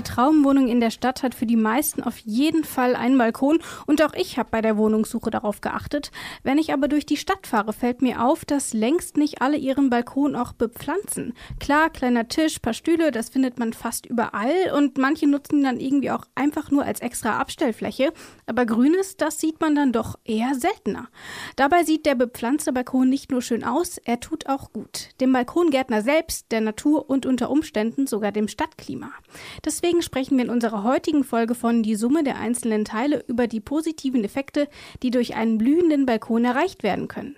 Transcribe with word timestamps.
Die 0.00 0.04
Traumwohnung 0.04 0.68
in 0.68 0.80
der 0.80 0.88
Stadt 0.88 1.22
hat 1.22 1.34
für 1.34 1.44
die 1.44 1.56
meisten 1.56 2.02
auf 2.02 2.16
jeden 2.20 2.64
Fall 2.64 2.96
einen 2.96 3.18
Balkon 3.18 3.58
und 3.84 4.02
auch 4.02 4.14
ich 4.14 4.38
habe 4.38 4.48
bei 4.50 4.62
der 4.62 4.78
Wohnungssuche 4.78 5.28
darauf 5.30 5.60
geachtet. 5.60 6.10
Wenn 6.42 6.56
ich 6.56 6.72
aber 6.72 6.88
durch 6.88 7.04
die 7.04 7.18
Stadt 7.18 7.46
fahre, 7.46 7.74
fällt 7.74 8.00
mir 8.00 8.24
auf, 8.24 8.46
dass 8.46 8.72
längst 8.72 9.18
nicht 9.18 9.42
alle 9.42 9.58
ihren 9.58 9.90
Balkon 9.90 10.36
auch 10.36 10.54
bepflanzen. 10.54 11.34
Klar, 11.58 11.90
kleiner 11.90 12.28
Tisch, 12.28 12.60
paar 12.60 12.72
Stühle, 12.72 13.10
das 13.10 13.28
findet 13.28 13.58
man 13.58 13.74
fast 13.74 14.06
überall 14.06 14.72
und 14.74 14.96
manche 14.96 15.26
nutzen 15.26 15.58
ihn 15.58 15.64
dann 15.64 15.80
irgendwie 15.80 16.12
auch 16.12 16.24
einfach 16.34 16.70
nur 16.70 16.82
als 16.82 17.00
extra 17.00 17.38
Abstellfläche. 17.38 18.14
Aber 18.46 18.64
Grünes, 18.64 19.18
das 19.18 19.38
sieht 19.38 19.60
man 19.60 19.74
dann 19.74 19.92
doch 19.92 20.18
eher 20.24 20.54
seltener. 20.54 21.10
Dabei 21.56 21.84
sieht 21.84 22.06
der 22.06 22.14
bepflanzte 22.14 22.72
Balkon 22.72 23.10
nicht 23.10 23.30
nur 23.30 23.42
schön 23.42 23.64
aus, 23.64 23.98
er 23.98 24.18
tut 24.18 24.48
auch 24.48 24.72
gut. 24.72 25.10
Dem 25.20 25.34
Balkongärtner 25.34 26.00
selbst, 26.00 26.50
der 26.52 26.62
Natur 26.62 27.10
und 27.10 27.26
unter 27.26 27.50
Umständen 27.50 28.06
sogar 28.06 28.32
dem 28.32 28.48
Stadtklima. 28.48 29.10
Das 29.60 29.82
Deswegen 29.90 30.02
sprechen 30.02 30.36
wir 30.36 30.44
in 30.44 30.50
unserer 30.50 30.84
heutigen 30.84 31.24
Folge 31.24 31.56
von 31.56 31.82
die 31.82 31.96
Summe 31.96 32.22
der 32.22 32.38
einzelnen 32.38 32.84
Teile 32.84 33.24
über 33.26 33.48
die 33.48 33.58
positiven 33.58 34.22
Effekte, 34.22 34.68
die 35.02 35.10
durch 35.10 35.34
einen 35.34 35.58
blühenden 35.58 36.06
Balkon 36.06 36.44
erreicht 36.44 36.84
werden 36.84 37.08
können. 37.08 37.34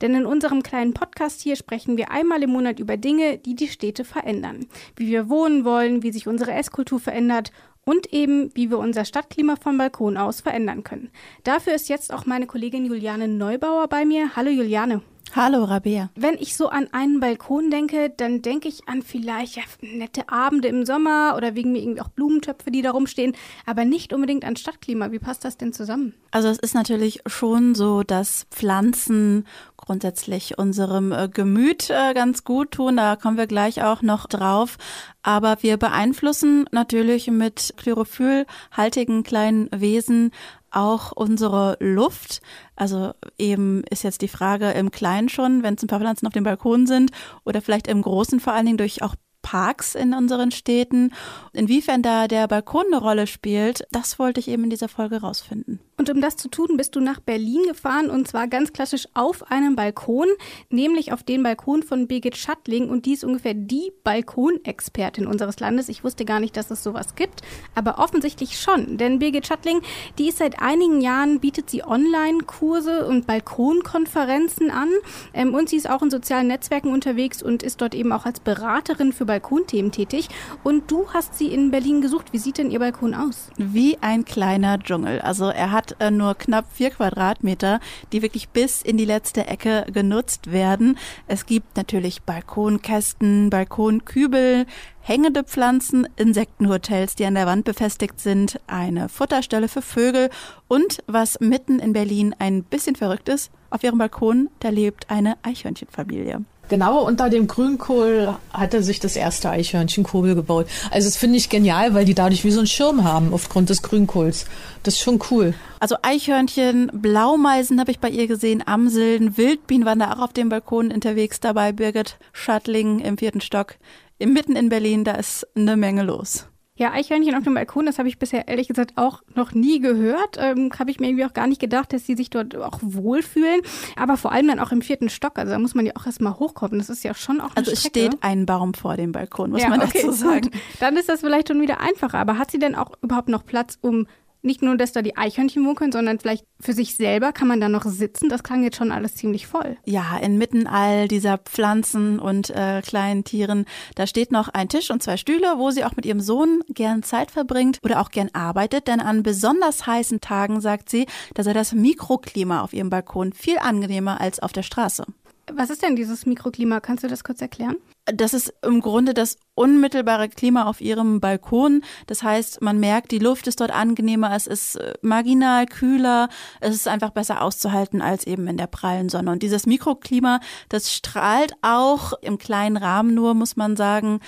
Denn 0.00 0.14
in 0.14 0.24
unserem 0.24 0.62
kleinen 0.62 0.94
Podcast 0.94 1.40
hier 1.40 1.56
sprechen 1.56 1.96
wir 1.96 2.12
einmal 2.12 2.44
im 2.44 2.50
Monat 2.50 2.78
über 2.78 2.96
Dinge, 2.96 3.38
die 3.38 3.56
die 3.56 3.66
Städte 3.66 4.04
verändern. 4.04 4.66
Wie 4.94 5.08
wir 5.08 5.28
wohnen 5.28 5.64
wollen, 5.64 6.04
wie 6.04 6.12
sich 6.12 6.28
unsere 6.28 6.52
Esskultur 6.52 7.00
verändert 7.00 7.50
und 7.84 8.12
eben, 8.12 8.54
wie 8.54 8.70
wir 8.70 8.78
unser 8.78 9.04
Stadtklima 9.04 9.56
vom 9.56 9.76
Balkon 9.76 10.16
aus 10.16 10.40
verändern 10.40 10.84
können. 10.84 11.10
Dafür 11.42 11.74
ist 11.74 11.88
jetzt 11.88 12.14
auch 12.14 12.24
meine 12.24 12.46
Kollegin 12.46 12.86
Juliane 12.86 13.26
Neubauer 13.26 13.88
bei 13.88 14.04
mir. 14.04 14.36
Hallo 14.36 14.50
Juliane. 14.50 15.02
Hallo 15.34 15.64
Rabea. 15.64 16.10
Wenn 16.14 16.34
ich 16.34 16.56
so 16.56 16.68
an 16.68 16.88
einen 16.92 17.20
Balkon 17.20 17.70
denke, 17.70 18.10
dann 18.16 18.40
denke 18.40 18.68
ich 18.68 18.88
an 18.88 19.02
vielleicht 19.02 19.56
ja, 19.56 19.62
nette 19.80 20.28
Abende 20.30 20.68
im 20.68 20.86
Sommer 20.86 21.34
oder 21.36 21.54
wegen 21.54 21.72
mir 21.72 21.82
irgendwie 21.82 22.00
auch 22.00 22.08
Blumentöpfe, 22.08 22.70
die 22.70 22.80
da 22.80 22.92
rumstehen, 22.92 23.36
aber 23.66 23.84
nicht 23.84 24.14
unbedingt 24.14 24.44
an 24.44 24.56
Stadtklima. 24.56 25.12
Wie 25.12 25.18
passt 25.18 25.44
das 25.44 25.58
denn 25.58 25.72
zusammen? 25.72 26.14
Also 26.30 26.48
es 26.48 26.58
ist 26.58 26.74
natürlich 26.74 27.20
schon 27.26 27.74
so, 27.74 28.02
dass 28.02 28.46
Pflanzen 28.50 29.46
grundsätzlich 29.76 30.58
unserem 30.58 31.12
äh, 31.12 31.28
Gemüt 31.28 31.90
äh, 31.90 32.14
ganz 32.14 32.44
gut 32.44 32.72
tun. 32.72 32.96
Da 32.96 33.16
kommen 33.16 33.36
wir 33.36 33.46
gleich 33.46 33.82
auch 33.82 34.02
noch 34.02 34.26
drauf. 34.26 34.78
Aber 35.22 35.56
wir 35.60 35.76
beeinflussen 35.76 36.66
natürlich 36.72 37.28
mit 37.28 37.74
chlorophyllhaltigen 37.76 39.22
kleinen 39.22 39.68
Wesen 39.74 40.30
auch 40.76 41.12
unsere 41.12 41.76
Luft. 41.80 42.40
Also 42.76 43.12
eben 43.38 43.82
ist 43.90 44.04
jetzt 44.04 44.22
die 44.22 44.28
Frage 44.28 44.70
im 44.72 44.90
Kleinen 44.90 45.28
schon, 45.28 45.62
wenn 45.62 45.74
es 45.74 45.82
ein 45.82 45.88
paar 45.88 46.00
Pflanzen 46.00 46.26
auf 46.26 46.32
dem 46.32 46.44
Balkon 46.44 46.86
sind 46.86 47.10
oder 47.44 47.62
vielleicht 47.62 47.88
im 47.88 48.02
Großen 48.02 48.40
vor 48.40 48.52
allen 48.52 48.66
Dingen 48.66 48.78
durch 48.78 49.02
auch 49.02 49.14
Parks 49.46 49.94
in 49.94 50.12
unseren 50.12 50.50
Städten. 50.50 51.12
Inwiefern 51.52 52.02
da 52.02 52.26
der 52.26 52.48
Balkon 52.48 52.86
eine 52.88 53.00
Rolle 53.00 53.28
spielt, 53.28 53.86
das 53.92 54.18
wollte 54.18 54.40
ich 54.40 54.48
eben 54.48 54.64
in 54.64 54.70
dieser 54.70 54.88
Folge 54.88 55.20
rausfinden. 55.20 55.78
Und 55.98 56.10
um 56.10 56.20
das 56.20 56.36
zu 56.36 56.48
tun, 56.48 56.76
bist 56.76 56.94
du 56.94 57.00
nach 57.00 57.20
Berlin 57.20 57.62
gefahren 57.66 58.10
und 58.10 58.28
zwar 58.28 58.48
ganz 58.48 58.72
klassisch 58.72 59.06
auf 59.14 59.50
einem 59.50 59.76
Balkon, 59.76 60.26
nämlich 60.68 61.12
auf 61.12 61.22
den 61.22 61.42
Balkon 61.42 61.82
von 61.82 62.06
Birgit 62.06 62.36
Schattling 62.36 62.90
und 62.90 63.06
die 63.06 63.14
ist 63.14 63.24
ungefähr 63.24 63.54
die 63.54 63.92
Balkonexpertin 64.04 65.26
unseres 65.26 65.58
Landes. 65.58 65.88
Ich 65.88 66.04
wusste 66.04 66.26
gar 66.26 66.38
nicht, 66.38 66.56
dass 66.56 66.70
es 66.70 66.82
sowas 66.82 67.14
gibt, 67.14 67.40
aber 67.74 67.98
offensichtlich 67.98 68.60
schon, 68.60 68.98
denn 68.98 69.20
Birgit 69.20 69.46
Schattling, 69.46 69.80
die 70.18 70.28
ist 70.28 70.38
seit 70.38 70.60
einigen 70.60 71.00
Jahren, 71.00 71.40
bietet 71.40 71.70
sie 71.70 71.82
Online-Kurse 71.82 73.06
und 73.06 73.26
Balkonkonferenzen 73.26 74.70
an 74.70 74.90
ähm, 75.32 75.54
und 75.54 75.70
sie 75.70 75.76
ist 75.76 75.88
auch 75.88 76.02
in 76.02 76.10
sozialen 76.10 76.48
Netzwerken 76.48 76.92
unterwegs 76.92 77.42
und 77.42 77.62
ist 77.62 77.80
dort 77.80 77.94
eben 77.94 78.12
auch 78.12 78.26
als 78.26 78.40
Beraterin 78.40 79.14
für 79.14 79.24
Balkonthemen 79.36 79.92
tätig 79.92 80.28
und 80.64 80.90
du 80.90 81.08
hast 81.12 81.36
sie 81.36 81.52
in 81.52 81.70
Berlin 81.70 82.00
gesucht. 82.00 82.32
Wie 82.32 82.38
sieht 82.38 82.56
denn 82.58 82.70
ihr 82.70 82.78
Balkon 82.78 83.14
aus? 83.14 83.50
Wie 83.58 83.98
ein 84.00 84.24
kleiner 84.24 84.78
Dschungel. 84.78 85.20
Also 85.20 85.46
er 85.46 85.72
hat 85.72 85.96
äh, 86.00 86.10
nur 86.10 86.34
knapp 86.34 86.66
vier 86.72 86.90
Quadratmeter, 86.90 87.80
die 88.12 88.22
wirklich 88.22 88.48
bis 88.48 88.80
in 88.80 88.96
die 88.96 89.04
letzte 89.04 89.46
Ecke 89.46 89.86
genutzt 89.92 90.52
werden. 90.52 90.98
Es 91.26 91.44
gibt 91.44 91.76
natürlich 91.76 92.22
Balkonkästen, 92.22 93.50
Balkonkübel, 93.50 94.64
hängende 95.00 95.44
Pflanzen, 95.44 96.08
Insektenhotels, 96.16 97.14
die 97.14 97.26
an 97.26 97.34
der 97.34 97.46
Wand 97.46 97.64
befestigt 97.64 98.18
sind, 98.20 98.58
eine 98.66 99.08
Futterstelle 99.08 99.68
für 99.68 99.82
Vögel 99.82 100.30
und 100.66 101.02
was 101.06 101.38
mitten 101.40 101.78
in 101.78 101.92
Berlin 101.92 102.34
ein 102.38 102.64
bisschen 102.64 102.96
verrückt 102.96 103.28
ist, 103.28 103.52
auf 103.70 103.84
ihrem 103.84 103.98
Balkon, 103.98 104.48
da 104.60 104.70
lebt 104.70 105.10
eine 105.10 105.36
Eichhörnchenfamilie. 105.42 106.44
Genau 106.68 107.06
unter 107.06 107.30
dem 107.30 107.46
Grünkohl 107.46 108.34
hatte 108.52 108.82
sich 108.82 108.98
das 108.98 109.14
erste 109.14 109.50
Eichhörnchenkobel 109.50 110.34
gebaut. 110.34 110.66
Also 110.90 111.08
das 111.08 111.16
finde 111.16 111.36
ich 111.36 111.48
genial, 111.48 111.94
weil 111.94 112.04
die 112.04 112.14
dadurch 112.14 112.44
wie 112.44 112.50
so 112.50 112.58
einen 112.58 112.66
Schirm 112.66 113.04
haben 113.04 113.32
aufgrund 113.32 113.70
des 113.70 113.82
Grünkohls. 113.82 114.46
Das 114.82 114.94
ist 114.94 115.00
schon 115.00 115.20
cool. 115.30 115.54
Also 115.78 115.96
Eichhörnchen, 116.02 116.90
Blaumeisen 116.92 117.78
habe 117.78 117.92
ich 117.92 118.00
bei 118.00 118.08
ihr 118.08 118.26
gesehen, 118.26 118.62
Amseln, 118.66 119.36
Wildbienen 119.36 119.86
waren 119.86 120.00
da 120.00 120.12
auch 120.14 120.20
auf 120.20 120.32
dem 120.32 120.48
Balkon 120.48 120.90
unterwegs 120.90 121.38
dabei. 121.38 121.72
Birgit 121.72 122.18
Schattling 122.32 122.98
im 122.98 123.16
vierten 123.16 123.40
Stock, 123.40 123.76
mitten 124.18 124.56
in 124.56 124.68
Berlin, 124.68 125.04
da 125.04 125.12
ist 125.12 125.46
eine 125.54 125.76
Menge 125.76 126.02
los. 126.02 126.46
Ja, 126.78 126.92
Eichhörnchen 126.92 127.34
auf 127.34 127.44
dem 127.44 127.54
Balkon, 127.54 127.86
das 127.86 127.98
habe 127.98 128.08
ich 128.08 128.18
bisher 128.18 128.48
ehrlich 128.48 128.68
gesagt 128.68 128.92
auch 128.96 129.22
noch 129.34 129.52
nie 129.52 129.80
gehört. 129.80 130.36
Ähm, 130.38 130.70
habe 130.78 130.90
ich 130.90 131.00
mir 131.00 131.08
irgendwie 131.08 131.24
auch 131.24 131.32
gar 131.32 131.46
nicht 131.46 131.60
gedacht, 131.60 131.92
dass 131.92 132.04
sie 132.04 132.14
sich 132.14 132.28
dort 132.28 132.54
auch 132.54 132.78
wohlfühlen. 132.82 133.62
Aber 133.96 134.16
vor 134.18 134.30
allem 134.32 134.48
dann 134.48 134.60
auch 134.60 134.72
im 134.72 134.82
vierten 134.82 135.08
Stock. 135.08 135.38
Also 135.38 135.52
da 135.52 135.58
muss 135.58 135.74
man 135.74 135.86
ja 135.86 135.92
auch 135.96 136.04
erstmal 136.04 136.38
hochkommen. 136.38 136.78
Das 136.78 136.90
ist 136.90 137.02
ja 137.02 137.14
schon 137.14 137.40
auch 137.40 137.50
eine 137.50 137.56
Also 137.56 137.72
es 137.72 137.80
Strecke. 137.80 138.08
steht 138.10 138.22
ein 138.22 138.44
Baum 138.44 138.74
vor 138.74 138.96
dem 138.96 139.12
Balkon, 139.12 139.50
muss 139.52 139.62
ja, 139.62 139.70
man 139.70 139.80
okay, 139.82 140.00
dazu 140.02 140.12
sagen. 140.12 140.50
Gut. 140.50 140.60
Dann 140.80 140.96
ist 140.96 141.08
das 141.08 141.20
vielleicht 141.20 141.48
schon 141.48 141.60
wieder 141.62 141.80
einfacher. 141.80 142.18
Aber 142.18 142.36
hat 142.38 142.50
sie 142.50 142.58
denn 142.58 142.74
auch 142.74 142.92
überhaupt 143.00 143.30
noch 143.30 143.46
Platz, 143.46 143.78
um 143.80 144.06
nicht 144.42 144.62
nur, 144.62 144.76
dass 144.76 144.92
da 144.92 145.02
die 145.02 145.16
Eichhörnchen 145.16 145.74
können, 145.74 145.92
sondern 145.92 146.18
vielleicht 146.18 146.46
für 146.60 146.72
sich 146.72 146.96
selber 146.96 147.32
kann 147.32 147.48
man 147.48 147.60
da 147.60 147.68
noch 147.68 147.84
sitzen. 147.84 148.28
Das 148.28 148.42
klang 148.42 148.62
jetzt 148.62 148.76
schon 148.76 148.92
alles 148.92 149.14
ziemlich 149.14 149.46
voll. 149.46 149.76
Ja, 149.84 150.16
inmitten 150.18 150.66
all 150.66 151.08
dieser 151.08 151.38
Pflanzen 151.38 152.18
und 152.18 152.50
äh, 152.50 152.82
kleinen 152.82 153.24
Tieren, 153.24 153.66
da 153.94 154.06
steht 154.06 154.32
noch 154.32 154.48
ein 154.48 154.68
Tisch 154.68 154.90
und 154.90 155.02
zwei 155.02 155.16
Stühle, 155.16 155.54
wo 155.58 155.70
sie 155.70 155.84
auch 155.84 155.96
mit 155.96 156.06
ihrem 156.06 156.20
Sohn 156.20 156.62
gern 156.68 157.02
Zeit 157.02 157.30
verbringt 157.30 157.80
oder 157.82 158.00
auch 158.00 158.10
gern 158.10 158.30
arbeitet. 158.32 158.88
Denn 158.88 159.00
an 159.00 159.22
besonders 159.22 159.86
heißen 159.86 160.20
Tagen, 160.20 160.60
sagt 160.60 160.88
sie, 160.88 161.06
da 161.34 161.42
sei 161.42 161.52
das 161.52 161.72
Mikroklima 161.72 162.62
auf 162.62 162.72
ihrem 162.72 162.90
Balkon 162.90 163.32
viel 163.32 163.58
angenehmer 163.58 164.20
als 164.20 164.40
auf 164.40 164.52
der 164.52 164.62
Straße. 164.62 165.04
Was 165.52 165.70
ist 165.70 165.82
denn 165.82 165.94
dieses 165.94 166.26
Mikroklima? 166.26 166.80
Kannst 166.80 167.04
du 167.04 167.08
das 167.08 167.22
kurz 167.22 167.40
erklären? 167.40 167.76
Das 168.06 168.34
ist 168.34 168.52
im 168.62 168.80
Grunde 168.80 169.14
das 169.14 169.36
unmittelbare 169.54 170.28
Klima 170.28 170.64
auf 170.64 170.80
ihrem 170.80 171.20
Balkon. 171.20 171.82
Das 172.06 172.22
heißt, 172.22 172.62
man 172.62 172.78
merkt, 172.78 173.10
die 173.10 173.18
Luft 173.18 173.46
ist 173.46 173.60
dort 173.60 173.70
angenehmer, 173.70 174.34
es 174.34 174.46
ist 174.46 174.76
äh, 174.76 174.94
marginal 175.02 175.66
kühler, 175.66 176.28
es 176.60 176.74
ist 176.74 176.88
einfach 176.88 177.10
besser 177.10 177.42
auszuhalten 177.42 178.02
als 178.02 178.26
eben 178.26 178.48
in 178.48 178.56
der 178.56 178.66
prallen 178.66 179.08
Sonne. 179.08 179.30
Und 179.30 179.42
dieses 179.42 179.66
Mikroklima, 179.66 180.40
das 180.68 180.92
strahlt 180.92 181.54
auch 181.62 182.12
im 182.22 182.38
kleinen 182.38 182.76
Rahmen 182.76 183.14
nur, 183.14 183.34
muss 183.34 183.56
man 183.56 183.76
sagen. 183.76 184.20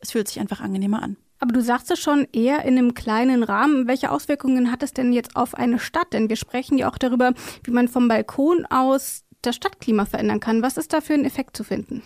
Es 0.00 0.12
fühlt 0.12 0.28
sich 0.28 0.40
einfach 0.40 0.60
angenehmer 0.60 1.02
an. 1.02 1.16
Aber 1.40 1.52
du 1.52 1.60
sagst 1.60 1.90
es 1.90 2.00
schon 2.00 2.26
eher 2.32 2.64
in 2.64 2.78
einem 2.78 2.94
kleinen 2.94 3.42
Rahmen. 3.42 3.86
Welche 3.86 4.10
Auswirkungen 4.10 4.70
hat 4.70 4.82
es 4.82 4.94
denn 4.94 5.12
jetzt 5.12 5.36
auf 5.36 5.54
eine 5.54 5.78
Stadt? 5.78 6.12
Denn 6.14 6.30
wir 6.30 6.36
sprechen 6.36 6.78
ja 6.78 6.88
auch 6.88 6.96
darüber, 6.96 7.34
wie 7.64 7.70
man 7.70 7.88
vom 7.88 8.08
Balkon 8.08 8.64
aus 8.66 9.23
das 9.46 9.56
Stadtklima 9.56 10.04
verändern 10.04 10.40
kann. 10.40 10.62
Was 10.62 10.76
ist 10.76 10.92
da 10.92 11.00
für 11.00 11.14
ein 11.14 11.24
Effekt 11.24 11.56
zu 11.56 11.64
finden? 11.64 12.02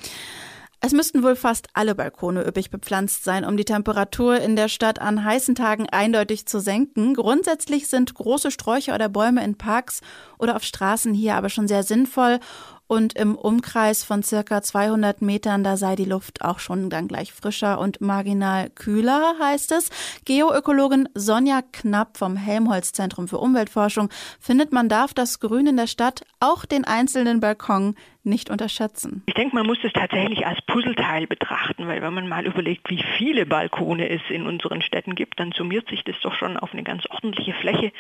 Es 0.81 0.93
müssten 0.93 1.25
wohl 1.25 1.35
fast 1.35 1.67
alle 1.73 1.97
Balkone 1.97 2.47
üppig 2.47 2.71
bepflanzt 2.71 3.25
sein, 3.25 3.45
um 3.45 3.57
die 3.57 3.65
Temperatur 3.65 4.39
in 4.41 4.55
der 4.55 4.69
Stadt 4.69 5.01
an 5.01 5.25
heißen 5.25 5.57
Tagen 5.57 5.89
eindeutig 5.91 6.47
zu 6.47 6.61
senken. 6.61 7.15
Grundsätzlich 7.15 7.89
sind 7.89 8.15
große 8.15 8.53
Sträucher 8.53 8.95
oder 8.95 9.09
Bäume 9.09 9.43
in 9.43 9.59
Parks 9.59 10.03
oder 10.39 10.55
auf 10.55 10.63
Straßen 10.63 11.15
hier 11.15 11.35
aber 11.35 11.49
schon 11.49 11.67
sehr 11.67 11.83
sinnvoll 11.83 12.39
und 12.89 13.13
im 13.13 13.37
Umkreis 13.37 14.03
von 14.03 14.25
circa 14.25 14.63
200 14.63 15.23
Metern, 15.23 15.63
da 15.63 15.77
sei 15.77 15.95
die 15.95 16.07
Luft 16.07 16.43
auch 16.43 16.59
schon 16.59 16.91
dann 16.91 17.07
gleich 17.07 17.33
frischer 17.33 17.79
und 17.79 18.01
marginal 18.01 18.71
kühler, 18.71 19.35
heißt 19.39 19.73
es. 19.73 19.91
Geoökologin 20.25 21.09
Sonja 21.15 21.61
Knapp 21.73 22.17
vom 22.17 22.37
Helmholtz 22.37 22.93
Zentrum 22.93 23.29
für 23.29 23.39
Umweltforschung 23.39 24.09
findet, 24.41 24.73
man 24.73 24.89
darf 24.89 25.15
das 25.15 25.39
Grün 25.39 25.69
in 25.69 25.77
der 25.77 25.87
Stadt, 25.87 26.23
auch 26.41 26.65
den 26.65 26.85
einzelnen 26.85 27.41
Balkon, 27.41 27.95
nicht 28.29 28.51
unterschätzen. 28.51 29.23
Ich 29.27 29.35
denke, 29.35 29.55
man 29.55 29.67
muss 29.67 29.79
es 29.83 29.93
tatsächlich 29.93 30.47
als 30.47 30.61
Puzzleteil 30.63 31.27
betrachten, 31.27 31.89
weil 31.89 32.03
wenn 32.03 32.15
man 32.15 32.29
mal 32.29 32.47
überlegt, 32.47 32.89
wie 32.91 33.03
viele 33.17 33.47
Balkone 33.47 34.09
es 34.09 34.23
in 34.29 34.47
unseren 34.47 34.83
Städten 34.83 35.15
gibt, 35.15 35.41
dann 35.41 35.53
summiert 35.53 35.89
sich 35.89 36.05
das 36.05 36.17
doch 36.23 36.35
schon 36.35 36.57
auf 36.57 36.73
eine 36.73 36.83
ganz 36.83 37.05
ordentliche 37.11 37.55
Fläche. 37.55 37.93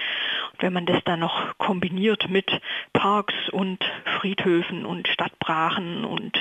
Und 0.52 0.62
wenn 0.62 0.72
man 0.72 0.86
das 0.86 1.02
dann 1.04 1.20
noch 1.20 1.56
kombiniert 1.58 2.28
mit 2.28 2.50
Parks 2.92 3.34
und 3.50 3.78
Friedhöfen 4.20 4.84
und 4.84 5.08
Stadtbrachen 5.08 6.04
und 6.04 6.38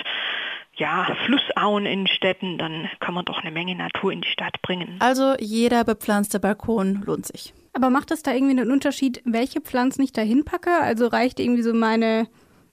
ja, 0.76 1.08
Flussauen 1.26 1.86
in 1.86 2.08
Städten, 2.08 2.58
dann 2.58 2.88
kann 3.00 3.14
man 3.14 3.26
doch 3.26 3.42
eine 3.42 3.52
Menge 3.52 3.76
Natur 3.76 4.12
in 4.12 4.22
die 4.22 4.30
Stadt 4.30 4.62
bringen. 4.62 4.98
Also 5.00 5.36
jeder 5.40 5.84
bepflanzte 5.84 6.40
Balkon 6.40 7.02
lohnt 7.06 7.26
sich. 7.26 7.54
Aber 7.74 7.90
macht 7.90 8.12
es 8.12 8.24
da 8.24 8.34
irgendwie 8.34 8.60
einen 8.60 8.72
Unterschied, 8.72 9.22
welche 9.26 9.62
Pflanzen 9.62 10.04
ich 10.04 10.12
da 10.12 10.22
hinpacke? 10.22 10.72
Also 10.82 11.08
reicht 11.08 11.40
irgendwie 11.40 11.64
so 11.64 11.74
meine, 11.74 12.28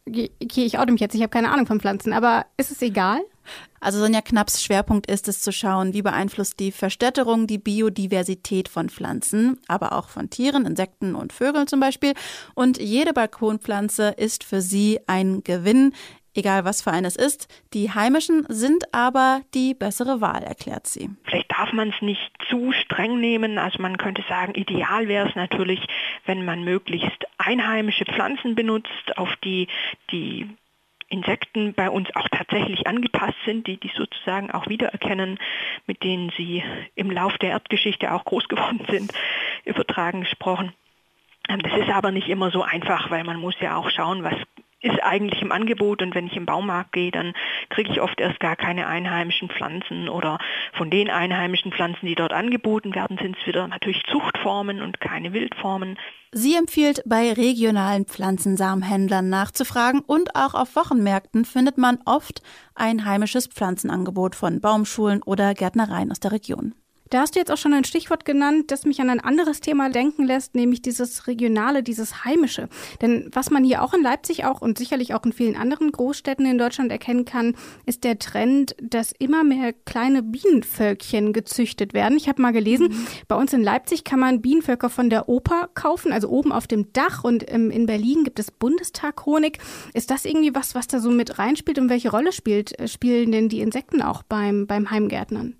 okay, 0.08 0.30
ich 0.40 0.78
oute 0.78 0.92
mich 0.92 1.00
jetzt, 1.00 1.14
ich 1.14 1.22
habe 1.22 1.30
keine 1.30 1.50
Ahnung 1.50 1.66
von 1.66 1.80
Pflanzen, 1.80 2.12
aber 2.12 2.46
ist 2.56 2.70
es 2.70 2.82
egal? 2.82 3.20
Also 3.80 3.98
Sonja 3.98 4.22
Knapps 4.22 4.62
Schwerpunkt 4.62 5.10
ist 5.10 5.28
es 5.28 5.42
zu 5.42 5.52
schauen, 5.52 5.92
wie 5.92 6.00
beeinflusst 6.00 6.58
die 6.58 6.72
Verstädterung 6.72 7.46
die 7.46 7.58
Biodiversität 7.58 8.68
von 8.68 8.88
Pflanzen, 8.88 9.60
aber 9.68 9.92
auch 9.92 10.08
von 10.08 10.30
Tieren, 10.30 10.64
Insekten 10.64 11.14
und 11.14 11.34
Vögeln 11.34 11.66
zum 11.66 11.80
Beispiel. 11.80 12.14
Und 12.54 12.78
jede 12.80 13.12
Balkonpflanze 13.12 14.14
ist 14.16 14.44
für 14.44 14.62
sie 14.62 15.00
ein 15.06 15.44
Gewinn, 15.44 15.92
egal 16.34 16.64
was 16.64 16.82
für 16.82 16.90
eines 16.90 17.16
ist. 17.16 17.48
Die 17.72 17.90
heimischen 17.90 18.44
sind 18.48 18.92
aber 18.92 19.42
die 19.54 19.74
bessere 19.74 20.20
Wahl, 20.20 20.42
erklärt 20.42 20.86
sie. 20.86 21.10
Vielleicht 21.24 21.50
darf 21.50 21.72
man 21.72 21.90
es 21.90 22.02
nicht 22.02 22.30
zu 22.48 22.72
streng 22.72 23.20
nehmen. 23.20 23.58
Also 23.58 23.80
man 23.80 23.96
könnte 23.96 24.22
sagen, 24.28 24.54
ideal 24.54 25.08
wäre 25.08 25.28
es 25.28 25.34
natürlich, 25.34 25.80
wenn 26.26 26.44
man 26.44 26.64
möglichst 26.64 27.24
einheimische 27.38 28.04
Pflanzen 28.04 28.54
benutzt, 28.54 29.16
auf 29.16 29.34
die 29.44 29.68
die 30.10 30.48
Insekten 31.08 31.74
bei 31.74 31.90
uns 31.90 32.08
auch 32.16 32.28
tatsächlich 32.28 32.86
angepasst 32.86 33.36
sind, 33.44 33.66
die 33.66 33.78
die 33.78 33.92
sozusagen 33.94 34.50
auch 34.50 34.68
wiedererkennen, 34.68 35.38
mit 35.86 36.02
denen 36.02 36.30
sie 36.36 36.64
im 36.94 37.10
Lauf 37.10 37.38
der 37.38 37.50
Erdgeschichte 37.50 38.12
auch 38.12 38.24
groß 38.24 38.48
geworden 38.48 38.80
sind, 38.90 39.12
übertragen 39.64 40.22
gesprochen. 40.22 40.72
Das 41.46 41.78
ist 41.78 41.90
aber 41.90 42.10
nicht 42.10 42.28
immer 42.28 42.50
so 42.50 42.62
einfach, 42.62 43.10
weil 43.10 43.22
man 43.22 43.38
muss 43.38 43.54
ja 43.60 43.76
auch 43.76 43.90
schauen, 43.90 44.24
was 44.24 44.34
ist 44.84 45.02
eigentlich 45.02 45.40
im 45.40 45.50
Angebot 45.50 46.02
und 46.02 46.14
wenn 46.14 46.26
ich 46.26 46.36
im 46.36 46.44
Baumarkt 46.44 46.92
gehe, 46.92 47.10
dann 47.10 47.32
kriege 47.70 47.90
ich 47.90 48.00
oft 48.02 48.20
erst 48.20 48.38
gar 48.38 48.54
keine 48.54 48.86
einheimischen 48.86 49.48
Pflanzen 49.48 50.08
oder 50.10 50.38
von 50.74 50.90
den 50.90 51.08
einheimischen 51.08 51.72
Pflanzen, 51.72 52.06
die 52.06 52.14
dort 52.14 52.32
angeboten 52.32 52.94
werden, 52.94 53.18
sind 53.20 53.36
es 53.40 53.46
wieder 53.46 53.66
natürlich 53.66 54.02
Zuchtformen 54.10 54.82
und 54.82 55.00
keine 55.00 55.32
Wildformen. 55.32 55.98
Sie 56.32 56.54
empfiehlt, 56.54 57.02
bei 57.06 57.32
regionalen 57.32 58.04
Pflanzensamenhändlern 58.04 59.28
nachzufragen 59.28 60.00
und 60.00 60.36
auch 60.36 60.54
auf 60.54 60.76
Wochenmärkten 60.76 61.44
findet 61.44 61.78
man 61.78 61.98
oft 62.04 62.42
ein 62.74 63.06
heimisches 63.06 63.46
Pflanzenangebot 63.46 64.34
von 64.34 64.60
Baumschulen 64.60 65.22
oder 65.22 65.54
Gärtnereien 65.54 66.10
aus 66.10 66.20
der 66.20 66.32
Region. 66.32 66.74
Da 67.14 67.20
hast 67.20 67.36
du 67.36 67.38
jetzt 67.38 67.52
auch 67.52 67.56
schon 67.56 67.72
ein 67.74 67.84
Stichwort 67.84 68.24
genannt, 68.24 68.72
das 68.72 68.86
mich 68.86 69.00
an 69.00 69.08
ein 69.08 69.20
anderes 69.20 69.60
Thema 69.60 69.88
denken 69.88 70.24
lässt, 70.24 70.56
nämlich 70.56 70.82
dieses 70.82 71.28
Regionale, 71.28 71.84
dieses 71.84 72.24
Heimische. 72.24 72.68
Denn 73.02 73.30
was 73.32 73.50
man 73.50 73.62
hier 73.62 73.84
auch 73.84 73.94
in 73.94 74.02
Leipzig 74.02 74.46
auch 74.46 74.60
und 74.60 74.78
sicherlich 74.78 75.14
auch 75.14 75.24
in 75.24 75.32
vielen 75.32 75.54
anderen 75.54 75.92
Großstädten 75.92 76.44
in 76.44 76.58
Deutschland 76.58 76.90
erkennen 76.90 77.24
kann, 77.24 77.54
ist 77.86 78.02
der 78.02 78.18
Trend, 78.18 78.74
dass 78.82 79.12
immer 79.12 79.44
mehr 79.44 79.72
kleine 79.72 80.24
Bienenvölkchen 80.24 81.32
gezüchtet 81.32 81.94
werden. 81.94 82.16
Ich 82.16 82.28
habe 82.28 82.42
mal 82.42 82.52
gelesen, 82.52 82.88
mhm. 82.88 83.06
bei 83.28 83.36
uns 83.36 83.52
in 83.52 83.62
Leipzig 83.62 84.02
kann 84.02 84.18
man 84.18 84.42
Bienenvölker 84.42 84.90
von 84.90 85.08
der 85.08 85.28
Oper 85.28 85.68
kaufen, 85.74 86.10
also 86.10 86.28
oben 86.30 86.50
auf 86.50 86.66
dem 86.66 86.92
Dach 86.94 87.22
und 87.22 87.44
in 87.44 87.86
Berlin 87.86 88.24
gibt 88.24 88.40
es 88.40 88.50
Bundestag-Honig. 88.50 89.58
Ist 89.92 90.10
das 90.10 90.24
irgendwie 90.24 90.52
was, 90.52 90.74
was 90.74 90.88
da 90.88 90.98
so 90.98 91.12
mit 91.12 91.38
reinspielt 91.38 91.78
und 91.78 91.90
welche 91.90 92.10
Rolle 92.10 92.32
spielt, 92.32 92.76
äh, 92.80 92.88
spielen 92.88 93.30
denn 93.30 93.48
die 93.48 93.60
Insekten 93.60 94.02
auch 94.02 94.24
beim, 94.24 94.66
beim 94.66 94.90
Heimgärtnern? 94.90 95.54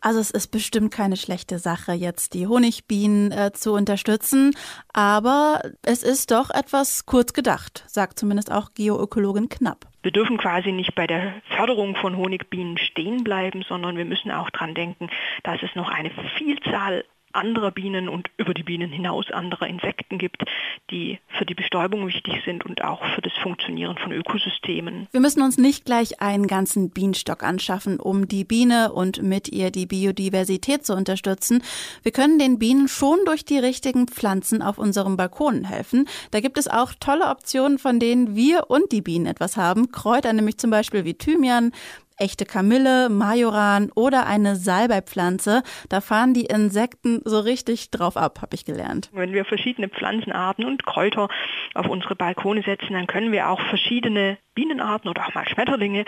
Also 0.00 0.20
es 0.20 0.30
ist 0.30 0.48
bestimmt 0.48 0.92
keine 0.92 1.16
schlechte 1.16 1.58
Sache, 1.58 1.92
jetzt 1.92 2.34
die 2.34 2.46
Honigbienen 2.46 3.32
äh, 3.32 3.52
zu 3.52 3.72
unterstützen, 3.72 4.52
aber 4.92 5.60
es 5.82 6.02
ist 6.02 6.30
doch 6.30 6.50
etwas 6.50 7.06
kurz 7.06 7.32
gedacht, 7.32 7.84
sagt 7.86 8.18
zumindest 8.18 8.50
auch 8.50 8.74
Geoökologin 8.74 9.48
Knapp. 9.48 9.86
Wir 10.02 10.12
dürfen 10.12 10.36
quasi 10.36 10.72
nicht 10.72 10.94
bei 10.94 11.06
der 11.06 11.34
Förderung 11.56 11.94
von 11.94 12.16
Honigbienen 12.16 12.76
stehen 12.76 13.22
bleiben, 13.22 13.64
sondern 13.68 13.96
wir 13.96 14.04
müssen 14.04 14.32
auch 14.32 14.50
dran 14.50 14.74
denken, 14.74 15.08
dass 15.44 15.62
es 15.62 15.74
noch 15.76 15.88
eine 15.88 16.10
Vielzahl 16.38 17.04
anderer 17.34 17.70
Bienen 17.70 18.08
und 18.08 18.30
über 18.36 18.54
die 18.54 18.62
Bienen 18.62 18.90
hinaus 18.90 19.30
anderer 19.30 19.66
Insekten 19.66 20.18
gibt, 20.18 20.42
die 20.90 21.18
für 21.38 21.44
die 21.44 21.54
Bestäubung 21.54 22.06
wichtig 22.06 22.42
sind 22.44 22.64
und 22.64 22.82
auch 22.84 23.04
für 23.14 23.22
das 23.22 23.32
Funktionieren 23.42 23.96
von 23.98 24.12
Ökosystemen. 24.12 25.08
Wir 25.12 25.20
müssen 25.20 25.42
uns 25.42 25.58
nicht 25.58 25.84
gleich 25.84 26.20
einen 26.20 26.46
ganzen 26.46 26.90
Bienenstock 26.90 27.42
anschaffen, 27.42 27.98
um 27.98 28.28
die 28.28 28.44
Biene 28.44 28.92
und 28.92 29.22
mit 29.22 29.48
ihr 29.48 29.70
die 29.70 29.86
Biodiversität 29.86 30.84
zu 30.84 30.94
unterstützen. 30.94 31.62
Wir 32.02 32.12
können 32.12 32.38
den 32.38 32.58
Bienen 32.58 32.88
schon 32.88 33.18
durch 33.24 33.44
die 33.44 33.58
richtigen 33.58 34.08
Pflanzen 34.08 34.62
auf 34.62 34.78
unserem 34.78 35.16
Balkon 35.16 35.64
helfen. 35.64 36.08
Da 36.30 36.40
gibt 36.40 36.58
es 36.58 36.68
auch 36.68 36.92
tolle 36.98 37.28
Optionen, 37.28 37.78
von 37.78 37.98
denen 37.98 38.36
wir 38.36 38.70
und 38.70 38.92
die 38.92 39.02
Bienen 39.02 39.26
etwas 39.26 39.56
haben. 39.56 39.92
Kräuter 39.92 40.32
nämlich 40.32 40.58
zum 40.58 40.70
Beispiel 40.70 41.04
wie 41.04 41.14
Thymian, 41.14 41.72
echte 42.22 42.46
Kamille, 42.46 43.08
Majoran 43.08 43.90
oder 43.96 44.26
eine 44.26 44.54
Salbeipflanze. 44.54 45.62
Da 45.88 46.00
fahren 46.00 46.34
die 46.34 46.44
Insekten 46.46 47.20
so 47.24 47.40
richtig 47.40 47.90
drauf 47.90 48.16
ab, 48.16 48.38
habe 48.40 48.54
ich 48.54 48.64
gelernt. 48.64 49.10
Wenn 49.12 49.32
wir 49.32 49.44
verschiedene 49.44 49.88
Pflanzenarten 49.88 50.64
und 50.64 50.86
Kräuter 50.86 51.28
auf 51.74 51.88
unsere 51.88 52.14
Balkone 52.14 52.62
setzen, 52.62 52.92
dann 52.92 53.08
können 53.08 53.32
wir 53.32 53.50
auch 53.50 53.60
verschiedene 53.60 54.38
Bienenarten 54.54 55.08
oder 55.08 55.26
auch 55.26 55.34
mal 55.34 55.48
Schmetterlinge 55.48 56.04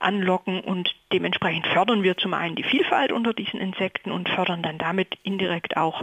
anlocken 0.00 0.60
und 0.60 0.94
dementsprechend 1.12 1.66
fördern 1.66 2.02
wir 2.02 2.16
zum 2.16 2.34
einen 2.34 2.54
die 2.54 2.62
Vielfalt 2.62 3.12
unter 3.12 3.32
diesen 3.32 3.60
Insekten 3.60 4.12
und 4.12 4.28
fördern 4.28 4.62
dann 4.62 4.78
damit 4.78 5.18
indirekt 5.22 5.76
auch 5.76 6.02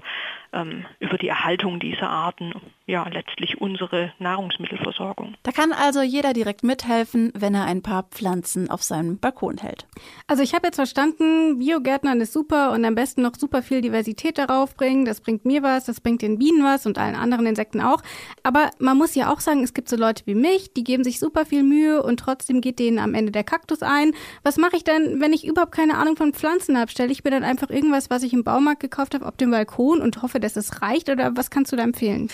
ähm, 0.53 0.85
über 0.99 1.17
die 1.17 1.27
Erhaltung 1.27 1.79
dieser 1.79 2.09
Arten 2.09 2.53
ja 2.85 3.07
letztlich 3.07 3.61
unsere 3.61 4.13
Nahrungsmittelversorgung. 4.19 5.35
Da 5.43 5.51
kann 5.51 5.71
also 5.71 6.01
jeder 6.01 6.33
direkt 6.33 6.63
mithelfen, 6.63 7.31
wenn 7.35 7.55
er 7.55 7.65
ein 7.65 7.81
paar 7.81 8.03
Pflanzen 8.03 8.69
auf 8.69 8.83
seinem 8.83 9.17
Balkon 9.17 9.57
hält. 9.57 9.85
Also 10.27 10.43
ich 10.43 10.53
habe 10.53 10.67
jetzt 10.67 10.75
verstanden, 10.75 11.59
Biogärtnern 11.59 12.21
ist 12.21 12.33
super 12.33 12.71
und 12.71 12.83
am 12.85 12.95
besten 12.95 13.21
noch 13.21 13.35
super 13.35 13.61
viel 13.61 13.81
Diversität 13.81 14.37
darauf 14.37 14.75
bringen. 14.75 15.05
Das 15.05 15.21
bringt 15.21 15.45
mir 15.45 15.63
was, 15.63 15.85
das 15.85 16.01
bringt 16.01 16.21
den 16.21 16.39
Bienen 16.39 16.63
was 16.63 16.85
und 16.85 16.97
allen 16.97 17.15
anderen 17.15 17.45
Insekten 17.45 17.81
auch. 17.81 18.01
Aber 18.43 18.71
man 18.79 18.97
muss 18.97 19.15
ja 19.15 19.31
auch 19.31 19.39
sagen, 19.39 19.63
es 19.63 19.73
gibt 19.73 19.89
so 19.89 19.95
Leute 19.95 20.23
wie 20.25 20.35
mich, 20.35 20.73
die 20.73 20.83
geben 20.83 21.03
sich 21.03 21.19
super 21.19 21.45
viel 21.45 21.63
Mühe 21.63 21.84
Mühe 21.85 22.03
und 22.03 22.19
trotzdem 22.19 22.61
geht 22.61 22.79
denen 22.79 22.99
am 22.99 23.13
Ende 23.13 23.31
der 23.31 23.43
Kaktus 23.43 23.81
ein. 23.81 24.13
Was 24.43 24.57
mache 24.57 24.77
ich 24.77 24.83
denn, 24.83 25.21
wenn 25.21 25.33
ich 25.33 25.45
überhaupt 25.45 25.71
keine 25.71 25.97
Ahnung 25.97 26.15
von 26.15 26.33
Pflanzen 26.33 26.77
habe? 26.77 26.91
Stelle 26.91 27.11
ich 27.11 27.23
mir 27.23 27.31
dann 27.31 27.43
einfach 27.43 27.69
irgendwas, 27.69 28.09
was 28.09 28.23
ich 28.23 28.33
im 28.33 28.43
Baumarkt 28.43 28.81
gekauft 28.81 29.13
habe, 29.13 29.25
auf 29.25 29.37
dem 29.37 29.51
Balkon 29.51 30.01
und 30.01 30.21
hoffe, 30.21 30.39
dass 30.39 30.55
es 30.55 30.81
reicht? 30.81 31.09
Oder 31.09 31.35
was 31.35 31.49
kannst 31.49 31.71
du 31.71 31.75
da 31.75 31.83
empfehlen? 31.83 32.29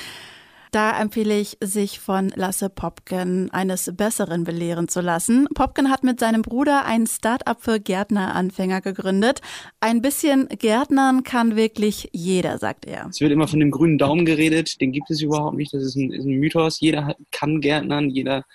Da 0.72 0.98
empfehle 1.02 1.38
ich, 1.38 1.58
sich 1.60 2.00
von 2.00 2.32
Lasse 2.34 2.70
Popken 2.70 3.52
eines 3.52 3.92
Besseren 3.94 4.46
belehren 4.46 4.88
zu 4.88 5.02
lassen. 5.02 5.46
Popken 5.54 5.92
hat 5.92 6.06
mit 6.06 6.18
seinem 6.18 6.44
Bruder 6.44 6.86
ein 6.86 7.08
Start-up 7.08 7.62
für 7.62 7.82
Gärtneranfänger 7.82 8.80
gegründet. 8.80 9.42
Ein 9.82 10.02
bisschen 10.02 10.48
Gärtnern 10.48 11.24
kann 11.24 11.58
wirklich 11.58 12.08
jeder, 12.14 12.58
sagt 12.58 12.86
er. 12.86 13.08
Es 13.10 13.20
wird 13.20 13.34
immer 13.34 13.50
von 13.50 13.60
dem 13.60 13.70
grünen 13.70 13.98
Daumen 13.98 14.24
geredet. 14.24 14.80
Den 14.80 14.94
gibt 14.94 15.12
es 15.12 15.22
überhaupt 15.22 15.58
nicht. 15.58 15.74
Das 15.74 15.84
ist 15.84 15.98
ein, 15.98 16.10
ist 16.10 16.24
ein 16.24 16.40
Mythos. 16.40 16.80
Jeder 16.80 17.18
kann 17.32 17.60
Gärtnern. 17.60 18.10
Jeder 18.10 18.46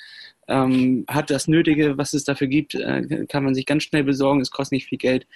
ähm, 0.49 1.05
hat 1.09 1.31
das 1.31 1.49
Nötige, 1.49 1.99
was 1.99 2.13
es 2.13 2.25
dafür 2.25 2.47
gibt, 2.47 2.75
äh, 2.75 3.27
kann 3.29 3.45
man 3.45 3.55
sich 3.55 3.67
ganz 3.67 3.83
schnell 3.83 4.05
besorgen, 4.05 4.41
es 4.41 4.51
kostet 4.51 4.73
nicht 4.73 4.87
viel 4.87 4.99
Geld. 4.99 5.27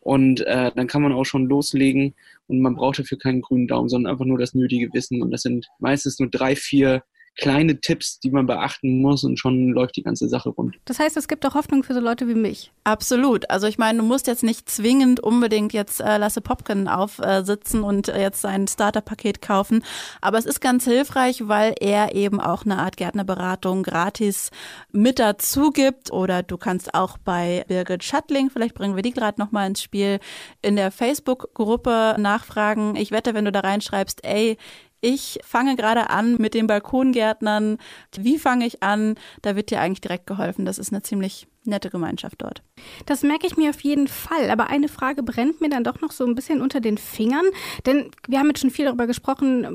Und 0.00 0.40
äh, 0.40 0.70
dann 0.74 0.86
kann 0.86 1.02
man 1.02 1.12
auch 1.12 1.24
schon 1.24 1.46
loslegen 1.46 2.14
und 2.46 2.60
man 2.60 2.74
braucht 2.74 2.98
dafür 2.98 3.18
keinen 3.18 3.40
grünen 3.42 3.68
Daumen, 3.68 3.88
sondern 3.88 4.12
einfach 4.12 4.24
nur 4.24 4.38
das 4.38 4.54
nötige 4.54 4.92
Wissen. 4.92 5.22
Und 5.22 5.30
das 5.30 5.42
sind 5.42 5.68
meistens 5.78 6.18
nur 6.18 6.28
drei, 6.28 6.56
vier 6.56 7.02
kleine 7.38 7.80
Tipps, 7.80 8.18
die 8.18 8.30
man 8.30 8.46
beachten 8.46 9.00
muss 9.00 9.24
und 9.24 9.38
schon 9.38 9.68
läuft 9.68 9.96
die 9.96 10.02
ganze 10.02 10.28
Sache 10.28 10.50
rund. 10.50 10.76
Das 10.84 10.98
heißt, 10.98 11.16
es 11.16 11.28
gibt 11.28 11.46
auch 11.46 11.54
Hoffnung 11.54 11.84
für 11.84 11.94
so 11.94 12.00
Leute 12.00 12.28
wie 12.28 12.34
mich. 12.34 12.72
Absolut. 12.84 13.48
Also 13.48 13.66
ich 13.68 13.78
meine, 13.78 13.98
du 13.98 14.04
musst 14.04 14.26
jetzt 14.26 14.42
nicht 14.42 14.68
zwingend 14.68 15.20
unbedingt 15.20 15.72
jetzt 15.72 16.00
äh, 16.00 16.18
Lasse 16.18 16.40
Popken 16.40 16.88
aufsitzen 16.88 17.82
äh, 17.82 17.84
und 17.84 18.08
äh, 18.08 18.20
jetzt 18.20 18.42
sein 18.42 18.66
Starterpaket 18.66 19.40
kaufen, 19.40 19.84
aber 20.20 20.38
es 20.38 20.46
ist 20.46 20.60
ganz 20.60 20.84
hilfreich, 20.84 21.46
weil 21.46 21.74
er 21.80 22.14
eben 22.14 22.40
auch 22.40 22.64
eine 22.64 22.78
Art 22.78 22.96
Gärtnerberatung 22.96 23.84
gratis 23.84 24.50
mit 24.90 25.20
dazu 25.20 25.70
gibt 25.70 26.12
oder 26.12 26.42
du 26.42 26.58
kannst 26.58 26.94
auch 26.94 27.18
bei 27.18 27.64
Birgit 27.68 28.02
Schattling, 28.02 28.50
vielleicht 28.50 28.74
bringen 28.74 28.96
wir 28.96 29.02
die 29.02 29.12
gerade 29.12 29.40
noch 29.40 29.52
mal 29.52 29.66
ins 29.66 29.80
Spiel, 29.80 30.18
in 30.60 30.74
der 30.74 30.90
Facebook-Gruppe 30.90 32.16
nachfragen. 32.18 32.96
Ich 32.96 33.12
wette, 33.12 33.34
wenn 33.34 33.44
du 33.44 33.52
da 33.52 33.60
reinschreibst, 33.60 34.24
ey, 34.24 34.56
ich 35.00 35.38
fange 35.44 35.76
gerade 35.76 36.10
an 36.10 36.36
mit 36.38 36.54
den 36.54 36.66
Balkongärtnern. 36.66 37.78
Wie 38.16 38.38
fange 38.38 38.66
ich 38.66 38.82
an? 38.82 39.14
Da 39.42 39.54
wird 39.54 39.70
dir 39.70 39.80
eigentlich 39.80 40.00
direkt 40.00 40.26
geholfen. 40.26 40.64
Das 40.64 40.78
ist 40.78 40.92
eine 40.92 41.02
ziemlich 41.02 41.46
nette 41.64 41.90
Gemeinschaft 41.90 42.36
dort. 42.42 42.62
Das 43.06 43.22
merke 43.22 43.46
ich 43.46 43.56
mir 43.56 43.70
auf 43.70 43.80
jeden 43.80 44.08
Fall. 44.08 44.50
Aber 44.50 44.70
eine 44.70 44.88
Frage 44.88 45.22
brennt 45.22 45.60
mir 45.60 45.68
dann 45.68 45.84
doch 45.84 46.00
noch 46.00 46.10
so 46.10 46.24
ein 46.24 46.34
bisschen 46.34 46.60
unter 46.60 46.80
den 46.80 46.98
Fingern. 46.98 47.44
Denn 47.86 48.10
wir 48.26 48.38
haben 48.38 48.48
jetzt 48.48 48.60
schon 48.60 48.70
viel 48.70 48.86
darüber 48.86 49.06
gesprochen, 49.06 49.66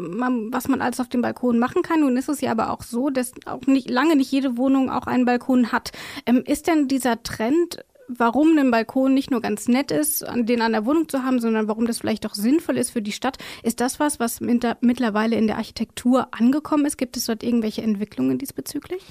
was 0.51 0.67
man 0.67 0.81
alles 0.81 0.99
auf 0.99 1.09
dem 1.09 1.21
Balkon 1.21 1.59
machen 1.59 1.83
kann. 1.83 2.01
Nun 2.01 2.17
ist 2.17 2.29
es 2.29 2.41
ja 2.41 2.51
aber 2.51 2.71
auch 2.71 2.81
so, 2.81 3.09
dass 3.09 3.31
auch 3.45 3.61
nicht, 3.65 3.89
lange 3.89 4.15
nicht 4.15 4.31
jede 4.31 4.57
Wohnung 4.57 4.89
auch 4.89 5.07
einen 5.07 5.25
Balkon 5.25 5.71
hat. 5.71 5.91
Ähm, 6.25 6.43
ist 6.45 6.67
denn 6.67 6.87
dieser 6.87 7.23
Trend 7.23 7.85
warum 8.07 8.57
ein 8.57 8.71
Balkon 8.71 9.13
nicht 9.13 9.31
nur 9.31 9.41
ganz 9.41 9.67
nett 9.67 9.91
ist, 9.91 10.25
den 10.35 10.61
an 10.61 10.73
der 10.73 10.85
Wohnung 10.85 11.09
zu 11.09 11.23
haben, 11.23 11.39
sondern 11.39 11.67
warum 11.67 11.87
das 11.87 11.99
vielleicht 11.99 12.25
auch 12.25 12.35
sinnvoll 12.35 12.77
ist 12.77 12.91
für 12.91 13.01
die 13.01 13.11
Stadt. 13.11 13.37
Ist 13.63 13.81
das 13.81 13.99
was, 13.99 14.19
was 14.19 14.39
mittlerweile 14.41 15.35
in 15.35 15.47
der 15.47 15.57
Architektur 15.57 16.27
angekommen 16.31 16.85
ist? 16.85 16.97
Gibt 16.97 17.17
es 17.17 17.25
dort 17.25 17.43
irgendwelche 17.43 17.81
Entwicklungen 17.81 18.37
diesbezüglich? 18.37 19.03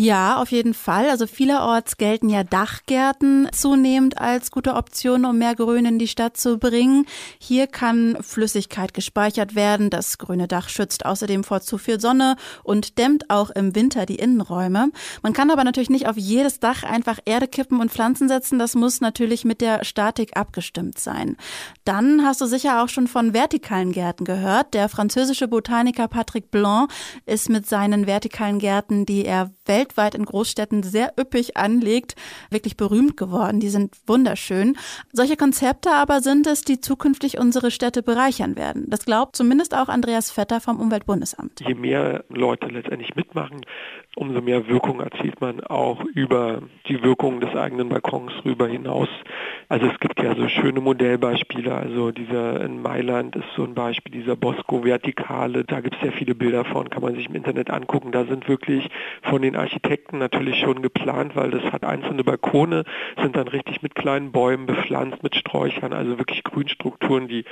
Ja, 0.00 0.40
auf 0.40 0.52
jeden 0.52 0.74
Fall. 0.74 1.10
Also 1.10 1.26
vielerorts 1.26 1.96
gelten 1.96 2.28
ja 2.28 2.44
Dachgärten 2.44 3.48
zunehmend 3.50 4.18
als 4.18 4.52
gute 4.52 4.74
Option, 4.74 5.24
um 5.24 5.38
mehr 5.38 5.56
Grün 5.56 5.86
in 5.86 5.98
die 5.98 6.06
Stadt 6.06 6.36
zu 6.36 6.56
bringen. 6.56 7.04
Hier 7.40 7.66
kann 7.66 8.16
Flüssigkeit 8.20 8.94
gespeichert 8.94 9.56
werden. 9.56 9.90
Das 9.90 10.18
grüne 10.18 10.46
Dach 10.46 10.68
schützt 10.68 11.04
außerdem 11.04 11.42
vor 11.42 11.62
zu 11.62 11.78
viel 11.78 11.98
Sonne 11.98 12.36
und 12.62 12.96
dämmt 12.96 13.28
auch 13.28 13.50
im 13.50 13.74
Winter 13.74 14.06
die 14.06 14.14
Innenräume. 14.14 14.92
Man 15.22 15.32
kann 15.32 15.50
aber 15.50 15.64
natürlich 15.64 15.90
nicht 15.90 16.06
auf 16.06 16.16
jedes 16.16 16.60
Dach 16.60 16.84
einfach 16.84 17.18
Erde 17.24 17.48
kippen 17.48 17.80
und 17.80 17.90
Pflanzen 17.90 18.28
setzen. 18.28 18.60
Das 18.60 18.76
muss 18.76 19.00
natürlich 19.00 19.44
mit 19.44 19.60
der 19.60 19.84
Statik 19.84 20.36
abgestimmt 20.36 21.00
sein. 21.00 21.36
Dann 21.84 22.24
hast 22.24 22.40
du 22.40 22.46
sicher 22.46 22.84
auch 22.84 22.88
schon 22.88 23.08
von 23.08 23.34
vertikalen 23.34 23.90
Gärten 23.90 24.24
gehört. 24.24 24.74
Der 24.74 24.88
französische 24.88 25.48
Botaniker 25.48 26.06
Patrick 26.06 26.52
Blanc 26.52 26.88
ist 27.26 27.50
mit 27.50 27.68
seinen 27.68 28.06
vertikalen 28.06 28.60
Gärten, 28.60 29.04
die 29.04 29.24
er 29.24 29.50
weltweit 29.88 30.14
in 30.14 30.24
Großstädten 30.24 30.82
sehr 30.82 31.12
üppig 31.18 31.56
anlegt, 31.56 32.14
wirklich 32.50 32.76
berühmt 32.76 33.16
geworden. 33.16 33.60
Die 33.60 33.68
sind 33.68 33.96
wunderschön. 34.06 34.76
Solche 35.12 35.36
Konzepte 35.36 35.90
aber 35.92 36.20
sind 36.20 36.46
es, 36.46 36.62
die 36.62 36.80
zukünftig 36.80 37.38
unsere 37.38 37.70
Städte 37.70 38.02
bereichern 38.02 38.56
werden. 38.56 38.86
Das 38.88 39.04
glaubt 39.04 39.36
zumindest 39.36 39.74
auch 39.74 39.88
Andreas 39.88 40.30
Vetter 40.30 40.60
vom 40.60 40.78
Umweltbundesamt. 40.80 41.62
Je 41.66 41.74
mehr 41.74 42.24
Leute 42.28 42.66
letztendlich 42.66 43.14
mitmachen, 43.16 43.62
umso 44.16 44.40
mehr 44.40 44.68
Wirkung 44.68 45.00
erzielt 45.00 45.40
man 45.40 45.60
auch 45.64 46.04
über 46.14 46.62
die 46.88 47.02
Wirkung 47.02 47.40
des 47.40 47.54
eigenen 47.54 47.88
Balkons 47.88 48.32
rüber 48.44 48.68
hinaus. 48.68 49.08
Also 49.70 49.86
es 49.86 50.00
gibt 50.00 50.18
ja 50.22 50.34
so 50.34 50.48
schöne 50.48 50.80
Modellbeispiele, 50.80 51.74
also 51.74 52.10
dieser 52.10 52.64
in 52.64 52.80
Mailand 52.80 53.36
ist 53.36 53.48
so 53.54 53.64
ein 53.64 53.74
Beispiel, 53.74 54.12
dieser 54.12 54.34
Bosco 54.34 54.82
Vertikale, 54.82 55.64
da 55.64 55.80
gibt 55.80 55.96
es 55.96 56.00
sehr 56.00 56.12
viele 56.12 56.34
Bilder 56.34 56.64
von, 56.64 56.88
kann 56.88 57.02
man 57.02 57.14
sich 57.14 57.28
im 57.28 57.34
Internet 57.34 57.68
angucken. 57.68 58.10
Da 58.10 58.24
sind 58.24 58.48
wirklich 58.48 58.88
von 59.20 59.42
den 59.42 59.56
Architekten 59.56 60.16
natürlich 60.16 60.58
schon 60.58 60.80
geplant, 60.80 61.36
weil 61.36 61.50
das 61.50 61.64
hat 61.64 61.84
einzelne 61.84 62.24
Balkone, 62.24 62.84
sind 63.20 63.36
dann 63.36 63.48
richtig 63.48 63.82
mit 63.82 63.94
kleinen 63.94 64.32
Bäumen 64.32 64.64
bepflanzt, 64.64 65.22
mit 65.22 65.36
Sträuchern, 65.36 65.92
also 65.92 66.16
wirklich 66.16 66.44
Grünstrukturen, 66.44 67.28
die 67.28 67.44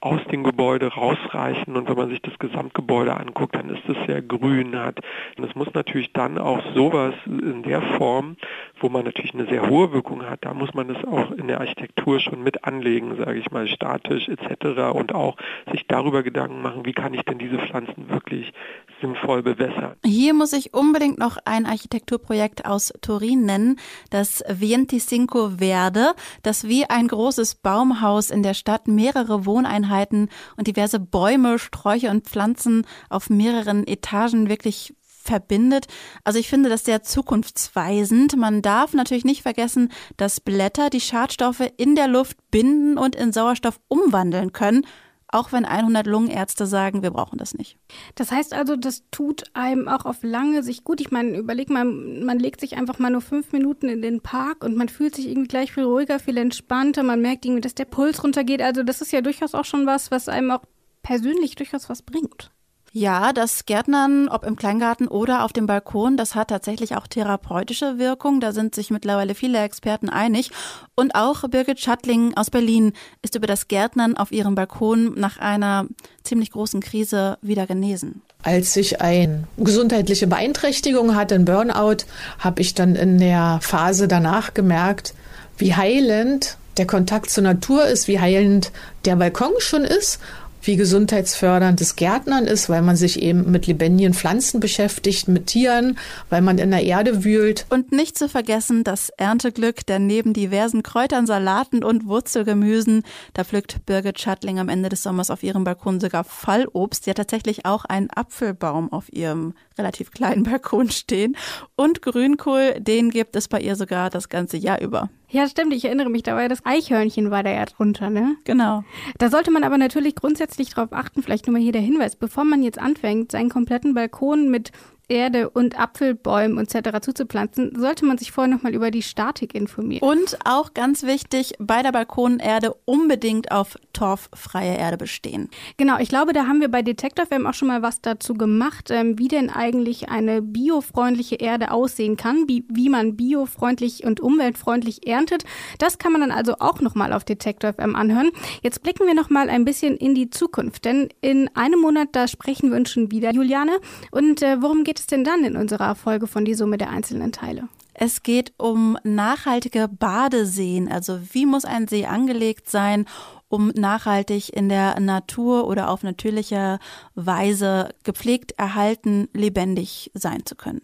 aus 0.00 0.20
dem 0.32 0.44
Gebäude 0.44 0.88
rausreichen 0.88 1.76
und 1.76 1.88
wenn 1.88 1.96
man 1.96 2.08
sich 2.08 2.22
das 2.22 2.38
Gesamtgebäude 2.38 3.14
anguckt, 3.14 3.54
dann 3.54 3.68
ist 3.68 3.86
es 3.86 3.96
sehr 4.06 4.22
grün 4.22 4.78
hat. 4.78 5.00
Und 5.36 5.44
es 5.44 5.54
muss 5.54 5.68
natürlich 5.74 6.12
dann 6.14 6.38
auch 6.38 6.62
sowas 6.74 7.14
in 7.26 7.62
der 7.62 7.82
Form, 7.82 8.36
wo 8.80 8.88
man 8.88 9.04
natürlich 9.04 9.34
eine 9.34 9.46
sehr 9.46 9.68
hohe 9.68 9.92
Wirkung 9.92 10.24
hat, 10.24 10.44
da 10.44 10.54
muss 10.54 10.74
man 10.74 10.90
es 10.90 11.04
auch 11.04 11.30
in 11.30 11.48
der 11.48 11.60
Architektur 11.60 12.18
schon 12.20 12.42
mit 12.42 12.64
anlegen, 12.64 13.16
sage 13.16 13.38
ich 13.38 13.50
mal, 13.50 13.68
statisch 13.68 14.28
etc. 14.28 14.92
und 14.94 15.14
auch 15.14 15.36
sich 15.70 15.86
darüber 15.86 16.22
Gedanken 16.22 16.62
machen, 16.62 16.84
wie 16.84 16.92
kann 16.92 17.14
ich 17.14 17.22
denn 17.22 17.38
diese 17.38 17.58
Pflanzen 17.58 18.08
wirklich 18.08 18.52
sinnvoll 19.00 19.42
bewässern. 19.42 19.94
Hier 20.04 20.34
muss 20.34 20.52
ich 20.52 20.74
unbedingt 20.74 21.18
noch 21.18 21.38
ein 21.44 21.66
Architekturprojekt 21.66 22.66
aus 22.66 22.92
Turin 23.00 23.44
nennen, 23.44 23.78
das 24.10 24.42
Vienticinco 24.48 25.50
Verde, 25.58 26.12
das 26.42 26.66
wie 26.66 26.84
ein 26.84 27.08
großes 27.08 27.56
Baumhaus 27.56 28.30
in 28.30 28.42
der 28.42 28.54
Stadt 28.54 28.88
mehrere 28.88 29.46
Wohneinheiten 29.46 30.28
und 30.56 30.66
diverse 30.66 31.00
Bäume, 31.00 31.58
Sträucher 31.58 32.10
und 32.10 32.26
Pflanzen 32.26 32.86
auf 33.08 33.30
mehreren 33.30 33.86
Etagen 33.86 34.48
wirklich 34.48 34.94
verbindet. 35.22 35.86
Also 36.24 36.38
ich 36.38 36.48
finde 36.48 36.68
das 36.68 36.84
sehr 36.84 37.02
zukunftsweisend. 37.02 38.36
Man 38.36 38.62
darf 38.62 38.94
natürlich 38.94 39.24
nicht 39.24 39.42
vergessen, 39.42 39.90
dass 40.16 40.40
Blätter 40.40 40.90
die 40.90 41.00
Schadstoffe 41.00 41.70
in 41.76 41.94
der 41.94 42.08
Luft 42.08 42.38
binden 42.50 42.98
und 42.98 43.14
in 43.14 43.32
Sauerstoff 43.32 43.80
umwandeln 43.88 44.52
können 44.52 44.86
auch 45.32 45.52
wenn 45.52 45.64
100 45.64 46.06
Lungenärzte 46.06 46.66
sagen, 46.66 47.02
wir 47.02 47.10
brauchen 47.10 47.38
das 47.38 47.54
nicht. 47.54 47.78
Das 48.14 48.32
heißt 48.32 48.52
also, 48.52 48.76
das 48.76 49.04
tut 49.10 49.44
einem 49.54 49.88
auch 49.88 50.04
auf 50.04 50.22
lange 50.22 50.62
Sicht 50.62 50.84
gut. 50.84 51.00
Ich 51.00 51.10
meine, 51.10 51.36
überleg 51.36 51.70
mal, 51.70 51.84
man 51.84 52.38
legt 52.38 52.60
sich 52.60 52.76
einfach 52.76 52.98
mal 52.98 53.10
nur 53.10 53.20
fünf 53.20 53.52
Minuten 53.52 53.88
in 53.88 54.02
den 54.02 54.20
Park 54.20 54.64
und 54.64 54.76
man 54.76 54.88
fühlt 54.88 55.14
sich 55.14 55.28
irgendwie 55.28 55.48
gleich 55.48 55.72
viel 55.72 55.84
ruhiger, 55.84 56.18
viel 56.18 56.36
entspannter. 56.36 57.02
Man 57.02 57.22
merkt 57.22 57.44
irgendwie, 57.44 57.60
dass 57.60 57.74
der 57.74 57.84
Puls 57.84 58.22
runtergeht. 58.24 58.60
Also 58.60 58.82
das 58.82 59.00
ist 59.00 59.12
ja 59.12 59.20
durchaus 59.20 59.54
auch 59.54 59.64
schon 59.64 59.86
was, 59.86 60.10
was 60.10 60.28
einem 60.28 60.50
auch 60.50 60.62
persönlich 61.02 61.54
durchaus 61.54 61.88
was 61.88 62.02
bringt. 62.02 62.50
Ja, 62.92 63.32
das 63.32 63.66
Gärtnern, 63.66 64.28
ob 64.28 64.44
im 64.44 64.56
Kleingarten 64.56 65.06
oder 65.06 65.44
auf 65.44 65.52
dem 65.52 65.66
Balkon, 65.66 66.16
das 66.16 66.34
hat 66.34 66.48
tatsächlich 66.48 66.96
auch 66.96 67.06
therapeutische 67.06 67.98
Wirkung. 67.98 68.40
Da 68.40 68.50
sind 68.50 68.74
sich 68.74 68.90
mittlerweile 68.90 69.36
viele 69.36 69.60
Experten 69.60 70.08
einig. 70.08 70.50
Und 70.96 71.14
auch 71.14 71.48
Birgit 71.48 71.78
Schattling 71.78 72.36
aus 72.36 72.50
Berlin 72.50 72.92
ist 73.22 73.36
über 73.36 73.46
das 73.46 73.68
Gärtnern 73.68 74.16
auf 74.16 74.32
ihrem 74.32 74.56
Balkon 74.56 75.14
nach 75.14 75.38
einer 75.38 75.86
ziemlich 76.24 76.50
großen 76.50 76.80
Krise 76.80 77.38
wieder 77.42 77.68
genesen. 77.68 78.22
Als 78.42 78.74
ich 78.74 79.00
eine 79.00 79.44
gesundheitliche 79.56 80.26
Beeinträchtigung 80.26 81.14
hatte, 81.14 81.36
ein 81.36 81.44
Burnout, 81.44 82.04
habe 82.40 82.60
ich 82.60 82.74
dann 82.74 82.96
in 82.96 83.18
der 83.18 83.60
Phase 83.62 84.08
danach 84.08 84.52
gemerkt, 84.52 85.14
wie 85.58 85.76
heilend 85.76 86.56
der 86.76 86.86
Kontakt 86.86 87.30
zur 87.30 87.44
Natur 87.44 87.84
ist, 87.84 88.08
wie 88.08 88.18
heilend 88.18 88.72
der 89.04 89.16
Balkon 89.16 89.52
schon 89.58 89.84
ist 89.84 90.18
wie 90.62 90.76
gesundheitsförderndes 90.76 91.96
Gärtnern 91.96 92.46
ist, 92.46 92.68
weil 92.68 92.82
man 92.82 92.96
sich 92.96 93.22
eben 93.22 93.50
mit 93.50 93.66
lebendigen 93.66 94.14
Pflanzen 94.14 94.60
beschäftigt, 94.60 95.28
mit 95.28 95.46
Tieren, 95.46 95.98
weil 96.28 96.42
man 96.42 96.58
in 96.58 96.70
der 96.70 96.82
Erde 96.82 97.24
wühlt. 97.24 97.66
Und 97.70 97.92
nicht 97.92 98.18
zu 98.18 98.28
vergessen 98.28 98.84
das 98.84 99.10
Ernteglück, 99.10 99.86
denn 99.86 100.06
neben 100.06 100.32
diversen 100.32 100.82
Kräutern, 100.82 101.26
Salaten 101.26 101.84
und 101.84 102.06
Wurzelgemüsen, 102.06 103.02
da 103.34 103.44
pflückt 103.44 103.86
Birgit 103.86 104.20
Schattling 104.20 104.58
am 104.58 104.68
Ende 104.68 104.88
des 104.88 105.02
Sommers 105.02 105.30
auf 105.30 105.42
ihrem 105.42 105.64
Balkon 105.64 106.00
sogar 106.00 106.24
Fallobst. 106.24 107.04
Sie 107.04 107.10
hat 107.10 107.16
tatsächlich 107.16 107.66
auch 107.66 107.84
einen 107.84 108.10
Apfelbaum 108.10 108.92
auf 108.92 109.12
ihrem 109.12 109.54
relativ 109.78 110.10
kleinen 110.10 110.42
Balkon 110.44 110.90
stehen. 110.90 111.36
Und 111.76 112.02
Grünkohl, 112.02 112.74
den 112.80 113.10
gibt 113.10 113.36
es 113.36 113.48
bei 113.48 113.60
ihr 113.60 113.76
sogar 113.76 114.10
das 114.10 114.28
ganze 114.28 114.56
Jahr 114.56 114.80
über. 114.80 115.08
Ja, 115.30 115.48
stimmt. 115.48 115.72
Ich 115.72 115.84
erinnere 115.84 116.10
mich, 116.10 116.24
da 116.24 116.34
war 116.34 116.42
ja 116.42 116.48
das 116.48 116.66
Eichhörnchen 116.66 117.30
war 117.30 117.42
da 117.44 117.50
ja 117.50 117.64
drunter, 117.64 118.10
ne? 118.10 118.36
Genau. 118.44 118.82
Da 119.18 119.30
sollte 119.30 119.52
man 119.52 119.62
aber 119.62 119.78
natürlich 119.78 120.16
grundsätzlich 120.16 120.70
drauf 120.70 120.88
achten, 120.92 121.22
vielleicht 121.22 121.46
nur 121.46 121.52
mal 121.52 121.62
hier 121.62 121.72
der 121.72 121.80
Hinweis, 121.80 122.16
bevor 122.16 122.44
man 122.44 122.64
jetzt 122.64 122.78
anfängt, 122.80 123.30
seinen 123.30 123.48
kompletten 123.48 123.94
Balkon 123.94 124.50
mit 124.50 124.72
Erde 125.10 125.50
und 125.50 125.78
Apfelbäumen 125.78 126.58
etc. 126.58 127.00
zuzupflanzen, 127.00 127.72
sollte 127.78 128.04
man 128.04 128.16
sich 128.16 128.32
vorher 128.32 128.52
nochmal 128.52 128.74
über 128.74 128.90
die 128.90 129.02
Statik 129.02 129.54
informieren. 129.54 130.08
Und 130.08 130.38
auch 130.44 130.72
ganz 130.72 131.02
wichtig, 131.02 131.54
bei 131.58 131.82
der 131.82 131.92
Balkonerde 131.92 132.74
unbedingt 132.84 133.50
auf 133.50 133.76
torffreie 133.92 134.78
Erde 134.78 134.96
bestehen. 134.96 135.50
Genau, 135.76 135.98
ich 135.98 136.08
glaube, 136.08 136.32
da 136.32 136.46
haben 136.46 136.60
wir 136.60 136.68
bei 136.68 136.82
Detektor 136.82 137.26
FM 137.26 137.46
auch 137.46 137.54
schon 137.54 137.68
mal 137.68 137.82
was 137.82 138.00
dazu 138.00 138.34
gemacht, 138.34 138.90
ähm, 138.90 139.18
wie 139.18 139.28
denn 139.28 139.50
eigentlich 139.50 140.08
eine 140.08 140.42
biofreundliche 140.42 141.36
Erde 141.36 141.72
aussehen 141.72 142.16
kann, 142.16 142.48
wie, 142.48 142.64
wie 142.68 142.88
man 142.88 143.16
biofreundlich 143.16 144.04
und 144.04 144.20
umweltfreundlich 144.20 145.06
erntet. 145.06 145.44
Das 145.78 145.98
kann 145.98 146.12
man 146.12 146.20
dann 146.20 146.30
also 146.30 146.54
auch 146.60 146.80
nochmal 146.80 147.12
auf 147.12 147.24
Detektor 147.24 147.72
FM 147.72 147.96
anhören. 147.96 148.30
Jetzt 148.62 148.82
blicken 148.82 149.06
wir 149.06 149.14
nochmal 149.14 149.50
ein 149.50 149.64
bisschen 149.64 149.96
in 149.96 150.14
die 150.14 150.30
Zukunft, 150.30 150.84
denn 150.84 151.08
in 151.20 151.50
einem 151.56 151.80
Monat, 151.80 152.08
da 152.12 152.28
sprechen 152.28 152.70
wir 152.70 152.78
uns 152.78 152.90
schon 152.90 153.10
wieder, 153.10 153.32
Juliane. 153.32 153.72
Und 154.10 154.42
äh, 154.42 154.62
worum 154.62 154.84
geht 154.84 154.99
es 155.00 155.06
denn 155.06 155.24
dann 155.24 155.44
in 155.44 155.56
unserer 155.56 155.94
Folge 155.94 156.26
von 156.26 156.44
die 156.44 156.54
Summe 156.54 156.78
der 156.78 156.90
einzelnen 156.90 157.32
Teile? 157.32 157.68
Es 157.94 158.22
geht 158.22 158.52
um 158.56 158.96
nachhaltige 159.02 159.88
Badeseen. 159.88 160.90
Also 160.90 161.20
wie 161.32 161.46
muss 161.46 161.64
ein 161.64 161.88
See 161.88 162.06
angelegt 162.06 162.70
sein, 162.70 163.06
um 163.48 163.68
nachhaltig 163.68 164.54
in 164.54 164.68
der 164.68 164.98
Natur 165.00 165.66
oder 165.66 165.90
auf 165.90 166.02
natürliche 166.02 166.78
Weise 167.14 167.90
gepflegt, 168.04 168.52
erhalten, 168.52 169.28
lebendig 169.34 170.10
sein 170.14 170.46
zu 170.46 170.54
können. 170.54 170.82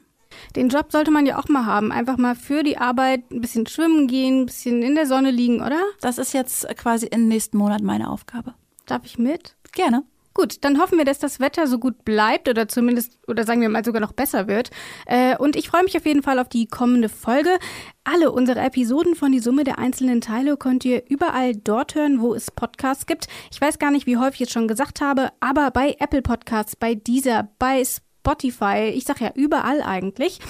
Den 0.55 0.69
Job 0.69 0.93
sollte 0.93 1.11
man 1.11 1.25
ja 1.25 1.39
auch 1.39 1.49
mal 1.49 1.65
haben. 1.65 1.93
Einfach 1.93 2.19
mal 2.19 2.35
für 2.35 2.63
die 2.63 2.77
Arbeit 2.77 3.31
ein 3.31 3.41
bisschen 3.41 3.67
schwimmen 3.67 4.09
gehen, 4.09 4.43
ein 4.43 4.47
bisschen 4.47 4.83
in 4.83 4.95
der 4.95 5.07
Sonne 5.07 5.31
liegen, 5.31 5.63
oder? 5.63 5.81
Das 6.01 6.19
ist 6.19 6.35
jetzt 6.35 6.67
quasi 6.77 7.07
im 7.07 7.29
nächsten 7.29 7.57
Monat 7.57 7.83
meine 7.83 8.11
Aufgabe. 8.11 8.55
Darf 8.85 9.05
ich 9.05 9.19
mit? 9.19 9.57
Gerne. 9.73 10.05
Gut, 10.37 10.63
dann 10.67 10.79
hoffen 10.79 10.99
wir, 10.99 11.07
dass 11.07 11.19
das 11.19 11.41
Wetter 11.41 11.67
so 11.67 11.79
gut 11.79 12.05
bleibt 12.05 12.47
oder 12.47 12.69
zumindest, 12.69 13.19
oder 13.27 13.45
sagen 13.45 13.63
wir 13.63 13.71
mal 13.71 13.83
sogar 13.83 14.03
noch 14.03 14.13
besser 14.13 14.49
wird. 14.49 14.69
Äh, 15.07 15.35
und 15.39 15.57
ich 15.57 15.71
freue 15.71 15.83
mich 15.83 15.97
auf 15.97 16.05
jeden 16.05 16.23
Fall 16.23 16.39
auf 16.39 16.51
die 16.51 16.67
kommende 16.67 17.09
Folge. 17.09 17.59
Alle 18.05 18.31
unsere 18.31 18.61
Episoden 18.61 19.15
von 19.15 19.33
die 19.33 19.39
Summe 19.39 19.65
der 19.65 19.79
einzelnen 19.79 20.21
Teile 20.21 20.59
könnt 20.59 20.85
ihr 20.85 21.05
überall 21.09 21.57
dort 21.57 21.95
hören, 21.95 22.21
wo 22.21 22.35
es 22.35 22.51
Podcasts 22.51 23.07
gibt. 23.07 23.29
Ich 23.51 23.59
weiß 23.63 23.79
gar 23.79 23.91
nicht, 23.91 24.07
wie 24.07 24.19
häufig 24.19 24.43
ich 24.43 24.49
es 24.49 24.53
schon 24.53 24.69
gesagt 24.69 25.01
habe, 25.01 25.31
aber 25.41 25.71
bei 25.71 25.97
Apple 26.01 26.21
Podcasts, 26.21 26.77
bei 26.77 26.95
dieser, 26.95 27.49
bei 27.59 27.83
Spotify, 27.83 28.06
Spotify, 28.27 28.93
ich 28.93 29.05
sage 29.05 29.25
ja 29.25 29.31
überall 29.35 29.83
eigentlich. 29.83 30.41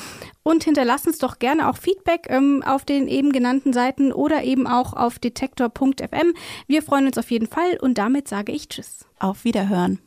Und 0.43 0.65
hinterlasst 0.65 1.07
uns 1.07 1.19
doch 1.19 1.39
gerne 1.39 1.69
auch 1.69 1.77
Feedback 1.77 2.27
ähm, 2.31 2.63
auf 2.65 2.85
den 2.87 3.07
eben 3.07 3.33
genannten 3.33 3.75
Seiten 3.75 4.13
oder 4.13 4.45
eben 4.45 4.67
auch 4.67 4.95
auf 4.95 5.19
detektor.fm. 5.19 6.33
Wir 6.67 6.83
freuen 6.83 7.07
uns 7.07 7.19
auf 7.19 7.31
jeden 7.31 7.49
Fall 7.49 7.77
und 7.81 7.99
damit 7.99 8.29
sage 8.29 8.53
ich 8.53 8.69
Tschüss. 8.69 9.05
Auf 9.19 9.45
Wiederhören. 9.45 9.99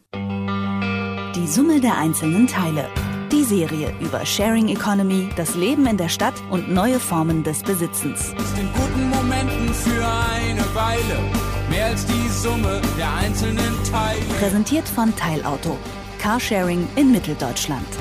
Die 1.36 1.48
Summe 1.48 1.80
der 1.80 1.98
einzelnen 1.98 2.48
Teile. 2.48 2.88
Die 3.32 3.44
Serie 3.44 3.94
über 4.00 4.26
Sharing 4.26 4.70
Economy, 4.70 5.30
das 5.36 5.54
Leben 5.54 5.86
in 5.86 5.98
der 5.98 6.10
Stadt 6.10 6.34
und 6.50 6.74
neue 6.74 7.00
Formen 7.00 7.44
des 7.44 7.62
Besitzens. 7.62 8.34
Ist 8.34 8.58
in 8.58 8.68
guten 8.74 9.10
Momenten 9.10 9.72
für 9.76 10.04
eine 10.04 10.64
Weile 10.74 11.20
mehr 11.70 11.86
als 11.86 12.04
die 12.08 12.30
Summe 12.30 12.82
der 12.98 13.14
einzelnen 13.14 13.84
Teile. 13.92 14.22
Präsentiert 14.40 14.88
von 14.90 15.16
Teilauto. 15.16 15.78
Carsharing 16.20 16.88
in 16.96 17.12
Mitteldeutschland. 17.12 17.98